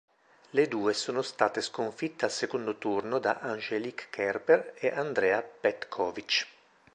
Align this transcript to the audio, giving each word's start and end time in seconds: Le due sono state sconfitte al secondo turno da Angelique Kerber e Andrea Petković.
Le 0.49 0.67
due 0.67 0.95
sono 0.95 1.21
state 1.21 1.61
sconfitte 1.61 2.25
al 2.25 2.31
secondo 2.31 2.79
turno 2.79 3.19
da 3.19 3.37
Angelique 3.39 4.07
Kerber 4.09 4.73
e 4.75 4.87
Andrea 4.89 5.43
Petković. 5.43 6.47